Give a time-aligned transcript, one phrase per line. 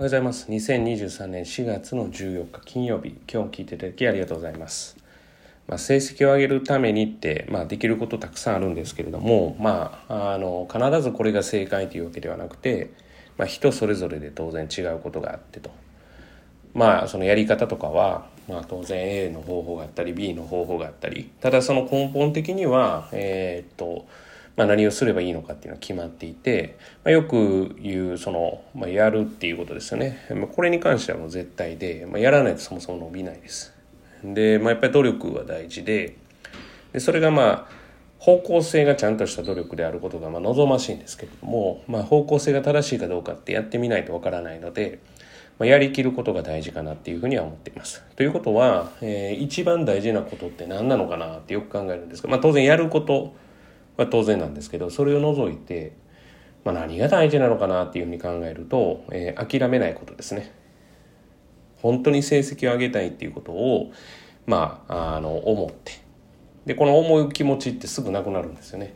[0.00, 0.46] おはようございます。
[0.48, 4.96] 2023年4月の14日金曜日、今日聞いていただきありがとうございます。
[5.68, 12.94] まあ、成績を上げるためにって、まあ、できることたくさんあるんですけれども、まあ、あの必ずこれが正解というわけではなくて、
[13.36, 15.70] まあ、人それぞれで当然違うことがあってと。
[16.72, 24.06] まあそのやり方とかは、まあ、当然 A の方法があったり B の方法があったりただその根本的にはえー、っと
[24.60, 33.72] まあ、何をすればいいのかっていうのは決まっていて、まあ、よく言うその、まあ、やるっていうことですよね、まあ、これに関してはもう絶対で、まあ、やらないとそもそも伸びないです
[34.22, 36.18] で、まあ、やっぱり努力は大事で
[36.92, 37.80] でそれがまあ
[38.18, 44.98] 方向性がちゃんとした努力であることがまあ望ましいんですけれども、まあ、方向性が正しいかどうかってやってみないとわからないので、
[45.58, 48.02] まあ、やりきることが大事かなっていうふうには思っています。
[48.16, 53.32] ということは、えー、一番大事なことって何なのかなってよく考えるんですが、まあ、当然やること
[54.02, 55.92] は当然なんですけどそれを除いて、
[56.64, 60.52] まあ、何が大事なのかなっていうふうに考えると、えー、諦めないことですね。
[61.82, 63.90] 本当に成績を上げたいっていうことを
[64.46, 65.92] まああの思って
[66.66, 68.94] でこの思う気持ちってすぐなくなるんですよね。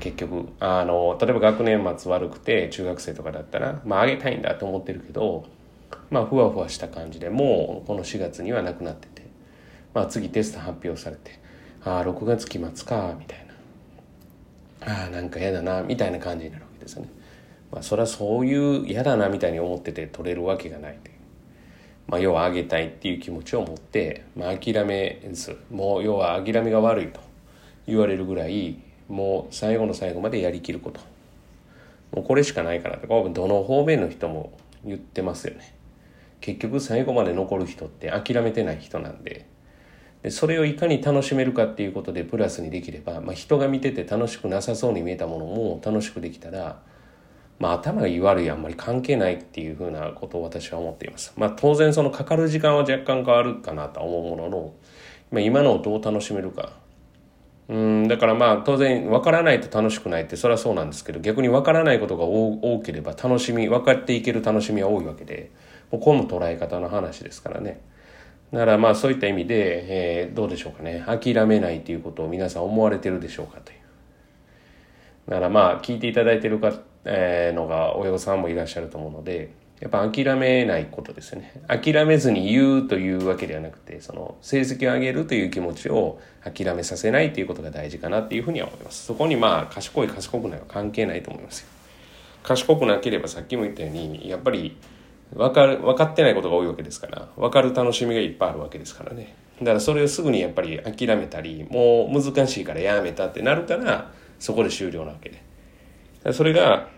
[0.00, 5.46] 結局あの例えば学年末悪くて中学生とかだったらまあ上げたいんだと思ってるけど
[6.10, 9.28] まあふわふわした感じでもうこの4月にはなくなってて、
[9.94, 11.40] まあ、次テスト発表されて
[11.84, 13.47] ああ6月期末かみたいな
[14.80, 17.08] ああなんか嫌だなみたいな感じになるわけですよね。
[17.70, 21.18] まあ、それはそういう嫌だなみたいに思ってて取れるわけがないという。
[22.06, 27.20] まあ、要は上げたいっていう気持ちを持って、まあ、諦めずもう要は諦めが悪いと
[27.86, 31.00] 言われるぐらいもう最後の最後までやりきること
[32.12, 35.74] もうこれしかないかなとかどの方面の人も言ってますよね
[36.40, 39.46] 結局最後まで残る人って諦めてない人なんで
[40.22, 46.80] でそれをいかに楽しめるかっていうことでプラスにできれば、まあ、人が見てて楽しくなさそうに見えたものも楽しくできたら、
[47.58, 51.32] まあ、頭が悪いあんまり関係ないっていうふうなことを私は思っています。
[51.36, 54.74] まあ、当然そのかかる時間は若干変わるかなと思うものの、
[55.30, 56.72] まあ、今のをどう楽しめるか
[57.68, 65.50] うんだからまあ当然分からないと楽しくないってそれはそうなんですけど逆に分からないことが多ければ楽しみ分かっていける楽しみは多いわけで
[65.92, 67.80] もうこの捉え方の話ですからね
[68.52, 73.78] だからまあそういった意味で、えー、どうでしょうかね諦めないということを皆さん思われてるでしょうかという
[75.28, 76.72] だからまあ聞いていただいてるか、
[77.04, 79.50] えー、のが親御さんもいらっしゃると思うので
[79.80, 81.52] やっぱ諦めないことですよね。
[81.68, 89.06] 諦めずに言うというわけではなくて、その成績を上げるという気持ちを諦めさせないということが大事かなっていうふうには思います。
[89.06, 91.68] そこにまあ賢い賢くないは関係ないと思いますよ。
[92.42, 94.76] 賢くなければさっきも言ったように、やっぱり
[95.34, 99.34] 分かる、分かってないことが多いわけですから、分かる楽しみがいっぱいあるわけですからね。
[99.60, 106.32] だからそれをすぐにやっぱり諦めたり、もう難しいからやめたってなるから、そこで終了なわけで。
[106.32, 106.88] それが、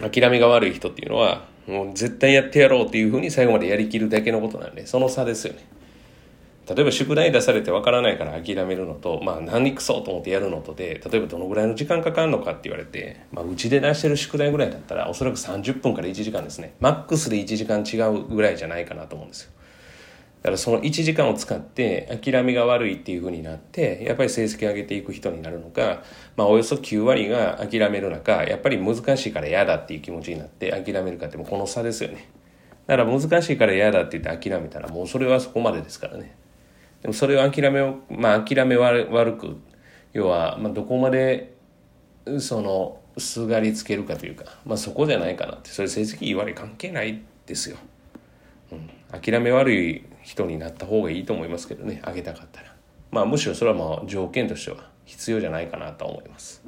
[0.00, 5.66] 諦めが悪い人っていうのは、もう絶対やってやろうっていうふうに最後までやりきるだけのことなんで、その差ですよね。
[6.66, 16.74] 例えば宿題出されてわからないから諦めるのと、まあ何くそと思ってやるのとで、例えばどのぐらいの時間かかるのかって言われて、まあうちで出してる宿題ぐらいだったらおそらく30分から1時間ですね。
[16.80, 19.50] マックスで1時間違うぐらいじゃないかなと思うんですよ。
[20.44, 26.02] だからその1時間を使って諦めが悪いっていうふうになってやっぱり成績上げていく人になるのか、
[26.36, 32.28] まあ、およそ9割が諦める中やっぱり難しいから嫌だっていう気持ちになって諦めるかってもこの差ですよね
[32.86, 36.36] だから難しいから嫌だって言って諦めたらもうそれはそこまでですからね
[37.04, 39.58] でもそれを諦めをまあ諦め悪く
[40.14, 41.54] 要はまあどこまで
[42.38, 47.76] そのすがりつけるかというか、まあ、そこじゃないかなってそれ成績いい悪い関係ないですよ、
[48.72, 52.00] うん、諦め悪い人になった方がいいと思いますけどね。
[52.02, 52.74] あげたかったら。
[53.10, 56.64] まあむしろそれはまあ条件としては必要じゃないかなと思います。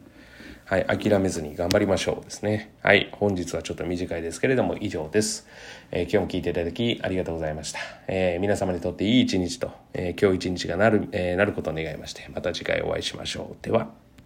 [0.69, 2.75] はい諦めずに頑張りましょうですね。
[2.82, 5.47] はい本日はちょっと短いですけれども以上です、
[5.93, 7.78] えー、今日も聞いていただきありがとうございました、
[8.09, 13.65] えー、皆様にとっていい一日と、えー、今日一日がなる、えなることを願いましてまた次回お会いしましょう。
[13.65, 14.06] では。